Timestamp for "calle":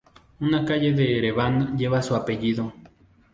0.65-0.93